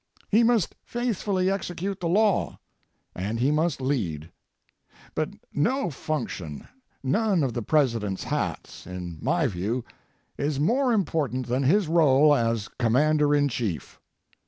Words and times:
He 0.31 0.41
must 0.41 0.73
faithfully 0.83 1.51
execute 1.51 1.99
the 1.99 2.07
law. 2.07 2.57
And 3.13 3.39
he 3.39 3.51
must 3.51 3.79
lead. 3.79 4.31
But 5.13 5.29
no 5.53 5.91
function, 5.91 6.67
none 7.03 7.43
of 7.43 7.53
the 7.53 7.61
President's 7.61 8.23
hats, 8.23 8.87
in 8.87 9.19
my 9.21 9.45
view, 9.45 9.85
is 10.39 10.59
more 10.59 10.91
important 10.91 11.45
than 11.45 11.61
his 11.61 11.87
role 11.87 12.33
as 12.33 12.67
Commander 12.79 13.35
in 13.35 13.47
Chief. 13.47 13.99